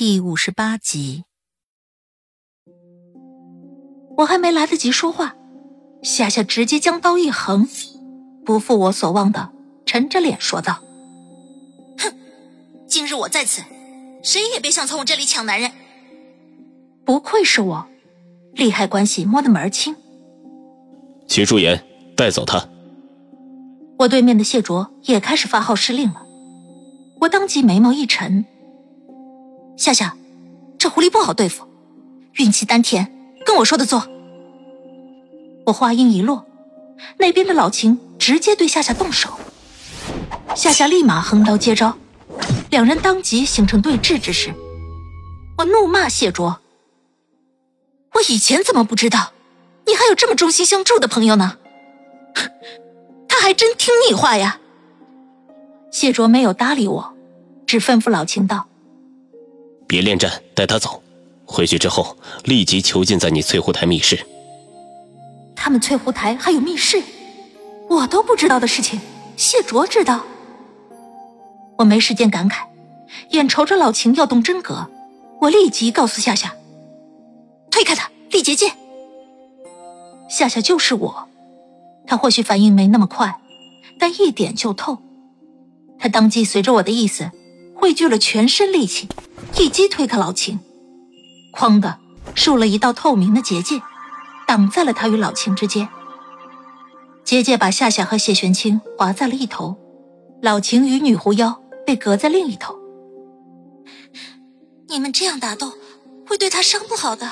[0.00, 1.24] 第五十八集，
[4.16, 5.36] 我还没来得及说话，
[6.02, 7.68] 夏夏直接将刀一横，
[8.42, 9.52] 不负我所望的
[9.84, 10.82] 沉着脸说道
[12.00, 12.14] ：“哼，
[12.88, 13.60] 今日我在此，
[14.22, 15.70] 谁也别想从我这里抢男人。”
[17.04, 17.86] 不愧是我，
[18.54, 19.94] 利害关系摸得门儿清。
[21.28, 21.84] 秦淑妍，
[22.16, 22.66] 带走他。
[23.98, 26.24] 我对面的谢卓也开始发号施令了。
[27.20, 28.46] 我当即眉毛一沉。
[29.80, 30.14] 夏夏，
[30.78, 31.66] 这狐狸不好对付，
[32.34, 33.10] 运气丹田，
[33.46, 34.06] 跟我说的做。
[35.64, 36.44] 我话音一落，
[37.16, 39.30] 那边的老秦直接对夏夏动手。
[40.54, 41.96] 夏夏立马横刀接招，
[42.68, 44.52] 两人当即形成对峙之势。
[45.56, 46.60] 我怒骂谢卓。
[48.12, 49.32] 我以前怎么不知道，
[49.86, 51.56] 你还有这么忠心相助的朋友呢？
[53.26, 54.60] 他还真听你话呀！
[55.90, 57.14] 谢卓没有搭理我，
[57.66, 58.66] 只吩咐老秦道
[59.90, 61.02] ：“别恋战，带他走。
[61.44, 64.24] 回去之后，立即囚禁在你翠湖台密室。”
[65.56, 67.02] 他们翠湖台还有密室，
[67.88, 69.00] 我都不知道的事情，
[69.36, 70.24] 谢卓知道。
[71.76, 72.62] 我没时间感慨，
[73.30, 74.86] 眼瞅着老秦要动真格，
[75.40, 76.54] 我立即告诉夏夏。
[77.68, 78.70] 推开他，立结界。
[80.28, 81.28] 夏夏就是我，
[82.06, 83.40] 他或许反应没那么快，
[83.98, 84.98] 但一点就透。
[85.98, 87.32] 他当即随着我的意思，
[87.80, 89.08] 汇聚了全身力气，
[89.58, 90.60] 一击推开老秦，
[91.54, 91.98] 哐的
[92.34, 93.80] 竖了一道透明的结界，
[94.46, 95.88] 挡在了他与老秦之间。
[97.24, 99.78] 结界把夏夏和谢玄清划在了一头，
[100.42, 102.76] 老秦与女狐妖被隔在另一头。
[104.90, 105.72] 你们这样打斗，
[106.28, 107.30] 会对他伤不好的。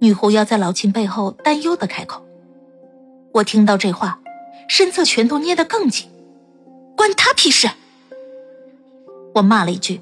[0.00, 2.26] 女狐妖在老秦背后担忧的开口，
[3.34, 4.18] 我听到这话，
[4.68, 6.10] 身侧拳头捏得更紧，
[6.96, 7.70] 关他屁事！
[9.34, 10.00] 我骂了一句，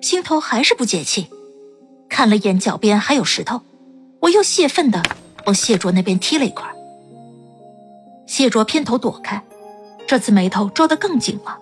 [0.00, 1.28] 心头还是不解气，
[2.08, 3.62] 看了眼脚边还有石头，
[4.20, 5.02] 我又泄愤的
[5.46, 6.68] 往谢卓那边踢了一块。
[8.26, 9.42] 谢卓偏头躲开，
[10.06, 11.58] 这次眉头皱得更紧了。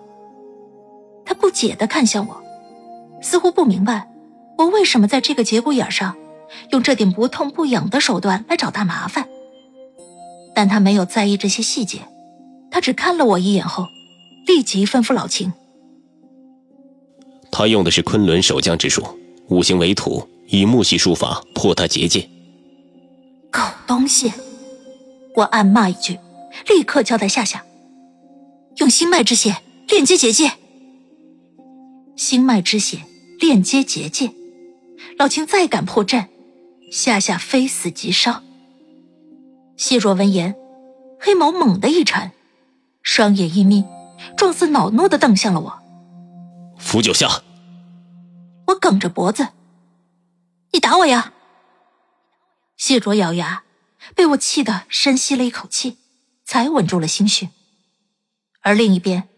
[1.25, 2.41] 他不解的看向我，
[3.21, 4.09] 似乎不明白
[4.57, 6.15] 我为什么在这个节骨眼上。
[6.71, 9.27] 用这点不痛不痒的手段来找他麻烦，
[10.55, 11.99] 但他没有在意这些细节，
[12.71, 13.85] 他只看了我一眼后，
[14.47, 15.53] 立即吩咐老秦
[17.59, 19.05] ：“他用的是昆仑守将之术，
[19.49, 22.21] 五行为土，以木系术法破他结界。”
[23.51, 24.31] 狗东西！
[25.35, 26.17] 我暗骂一句，
[26.69, 27.61] 立刻交代夏夏
[28.79, 29.57] ：“用心脉之血
[29.89, 30.53] 链接结界。”
[32.15, 32.99] 心脉之血
[33.41, 34.31] 链接结界，
[35.17, 36.29] 老秦再敢破阵！
[36.89, 38.41] 夏夏非死即伤。
[39.75, 40.55] 谢若闻言，
[41.19, 42.31] 黑眸猛地一沉，
[43.03, 43.83] 双眼一眯，
[44.37, 45.73] 状似恼怒的瞪向了我。
[46.77, 47.43] 扶九夏！
[48.89, 49.49] 梗着脖子
[50.73, 51.31] ：“你打我呀！”
[52.75, 53.61] 谢卓咬牙，
[54.15, 55.99] 被我气得深吸了一口气，
[56.43, 57.49] 才稳住了心绪。
[58.61, 59.29] 而另一边，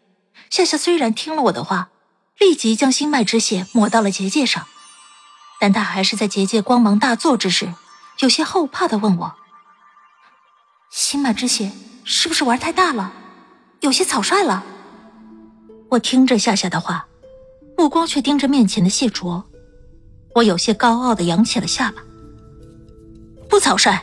[0.49, 1.89] 夏夏虽然听了我的话，
[2.39, 4.65] 立即将心脉之血抹到了结界上。
[5.59, 7.73] 但他还是在结界光芒大作之时，
[8.19, 9.35] 有些后怕的问我
[10.89, 11.73] ：“心脉之血
[12.05, 13.11] 是不是玩太大了，
[13.81, 14.63] 有些草率了？”
[15.91, 17.05] 我听着夏夏的话，
[17.81, 19.43] 目光却盯着面前的谢卓，
[20.35, 22.03] 我有些高傲的扬起了下巴
[23.49, 23.99] ：“不草率。”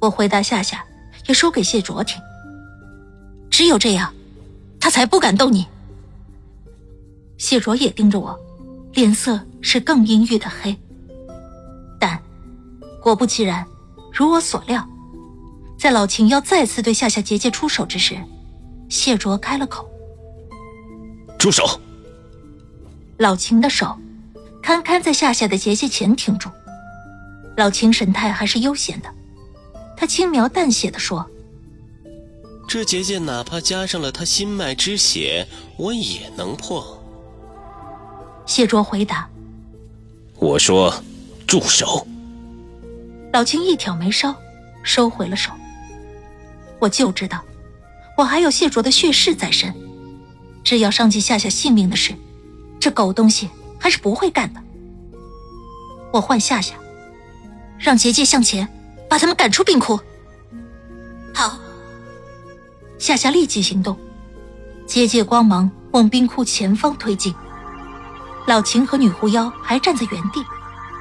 [0.00, 0.82] 我回答夏夏，
[1.28, 2.18] 也说给谢卓听
[3.52, 4.14] ：“只有这样，
[4.80, 5.66] 他才不敢动你。”
[7.36, 8.34] 谢卓也盯着我。
[8.94, 10.74] 脸色是更阴郁的黑，
[12.00, 12.18] 但
[12.98, 13.62] 果不其然，
[14.10, 14.88] 如我所料，
[15.78, 18.16] 在老秦要再次对夏夏结界出手之时，
[18.88, 19.86] 谢卓开了口
[21.38, 21.78] ：“住手！”
[23.18, 23.96] 老秦的手
[24.60, 26.48] 堪堪在夏夏的结界前停住，
[27.56, 29.08] 老秦神态还是悠闲的，
[29.96, 31.24] 他轻描淡写的说
[32.66, 35.46] ：“这结界哪怕加上了他心脉之血，
[35.76, 37.00] 我也能破。”
[38.46, 39.28] 谢卓回答
[40.36, 40.92] ：“我说，
[41.46, 42.06] 住手。”
[43.32, 44.34] 老秦一挑眉梢，
[44.82, 45.50] 收回了手。
[46.80, 47.42] 我就知道，
[48.16, 49.74] 我还有谢卓的血誓在身，
[50.64, 52.14] 只要伤及夏夏性命的事，
[52.84, 53.48] 这狗东西
[53.80, 54.60] 还是不会干的。
[56.12, 56.74] 我唤夏夏，
[57.78, 58.68] 让结界向前，
[59.08, 59.98] 把他们赶出冰窟。
[61.32, 61.58] 好，
[62.98, 63.98] 夏夏立即行动，
[64.86, 67.34] 结界光芒往冰窟前方推进。
[68.46, 70.44] 老秦和女狐妖还站在原地，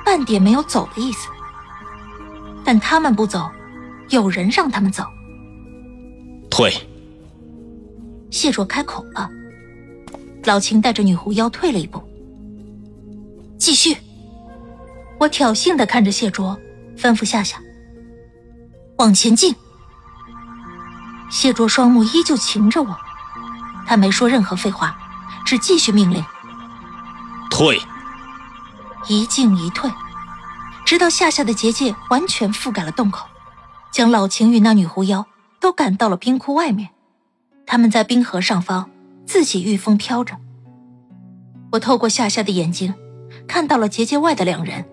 [0.06, 1.28] 半点没有走的意思。
[2.64, 3.52] 但他们不走，
[4.08, 5.04] 有人让他们走。
[6.50, 6.72] 退。
[8.32, 9.30] 谢卓开口了。
[10.46, 12.04] 老秦带着女狐妖退了一步。
[13.58, 13.98] 继续。
[15.20, 16.60] 我挑衅的看着谢卓，
[16.98, 17.58] 吩咐夏夏
[18.98, 19.56] ：“往前进。”
[21.32, 22.98] 谢卓双目依旧擎着我，
[23.88, 24.98] 他没说任何废话，
[25.46, 26.24] 只继续命令
[27.50, 27.80] ：“退。”
[29.08, 29.90] 一进一退，
[30.86, 33.26] 直到夏夏的结界完全覆盖了洞口，
[33.92, 35.26] 将老秦与那女狐妖
[35.60, 36.90] 都赶到了冰窟外面。
[37.66, 38.90] 他们在冰河上方
[39.26, 40.38] 自己御风飘着。
[41.72, 42.94] 我透过夏夏的眼睛，
[43.48, 44.86] 看到了结界外的两人。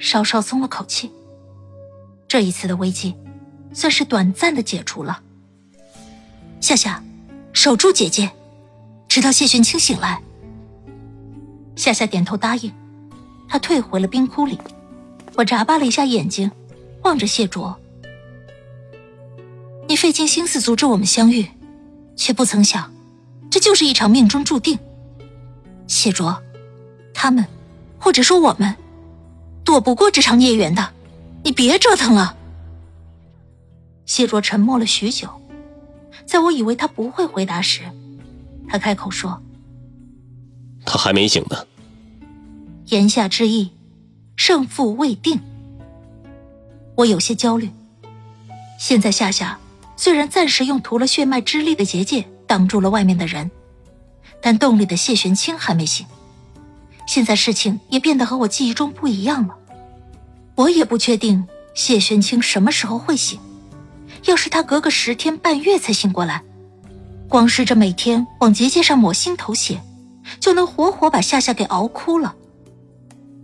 [0.00, 1.10] 稍稍松了口气，
[2.28, 3.16] 这一次的危机
[3.72, 5.20] 算是短暂的解除了。
[6.60, 7.02] 夏夏，
[7.52, 8.30] 守住姐姐，
[9.08, 10.22] 直到谢玄清醒来。
[11.74, 12.72] 夏夏点头答应，
[13.48, 14.56] 他退回了冰窟里。
[15.34, 16.48] 我眨巴了一下眼睛，
[17.02, 17.76] 望着谢卓
[19.88, 21.44] ：“你费尽心思阻止我们相遇，
[22.14, 22.88] 却不曾想，
[23.50, 24.78] 这就是一场命中注定。
[25.86, 26.42] 谢卓，
[27.14, 27.46] 他们，
[27.98, 28.74] 或者说我们。”
[29.64, 30.94] 躲不过这场孽缘的，
[31.44, 32.34] 你别折腾了。
[34.06, 35.28] 谢卓沉默了许久，
[36.24, 37.82] 在我以为他不会回答时，
[38.66, 39.42] 他开口说
[40.86, 41.66] ：“他还没醒呢。”
[42.88, 43.70] 言下之意，
[44.36, 45.38] 胜负未定。
[46.94, 47.68] 我有些焦虑。
[48.78, 49.58] 现在夏夏
[49.96, 53.48] 虽然暂时用涂了血脉之力的结界挡住了外面的人，
[54.42, 56.04] 但洞里的谢玄清还没醒。
[57.06, 59.54] 现在事情也变得和我记忆中不一样了，
[60.56, 63.38] 我也不确定谢玄清什么时候会醒。
[64.24, 66.42] 要是他隔个十天半月才醒过来，
[67.28, 69.80] 光是这每天往结界上抹心头血，
[70.40, 72.34] 就能活活把夏夏给熬哭了。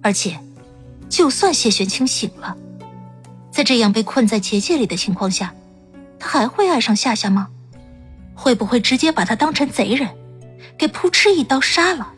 [0.02, 0.38] 而且，
[1.08, 2.56] 就算谢玄清醒了，
[3.50, 5.54] 在这样被困在结界里的情况下，
[6.18, 7.48] 他还会爱上夏夏吗？
[8.34, 10.08] 会不会直接把他当成贼人，
[10.76, 12.12] 给扑哧一刀杀了？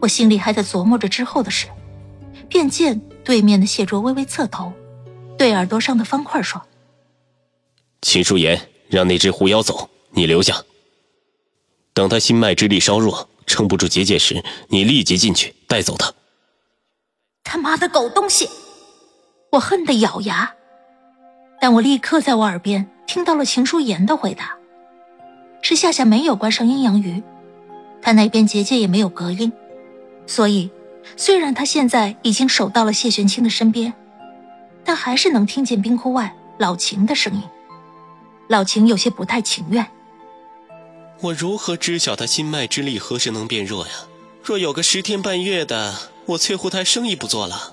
[0.00, 1.66] 我心里还在琢磨着之后的事，
[2.48, 4.72] 便见对面的谢卓微微侧头，
[5.38, 6.62] 对耳朵上的方块说
[8.02, 10.62] ：“秦书言，让那只狐妖走，你留下。
[11.94, 16.12] 等他心脉之力稍弱，撑不住结界时，你立即进去带走他。”
[17.42, 18.50] 他妈的狗东西！
[19.52, 20.52] 我恨得咬牙，
[21.60, 24.54] 但我立刻在我耳边听到了秦书言的回答
[25.68, 27.20] ：“是夏夏没有关上阴阳鱼，
[28.00, 29.52] 他那边结界也没有隔音。”
[30.24, 30.70] 所以，
[31.16, 33.92] 虽然他现在已经守到了谢玄清的身边，
[34.84, 37.42] 但还是能听见冰窟外老秦的声音。
[38.46, 39.84] 老秦有些不太情愿。
[41.20, 43.92] 我如何知晓他心脉之力何时能变弱呀？
[44.44, 45.92] 若有个十天半月的，
[46.26, 47.72] 我翠湖台生意不做了。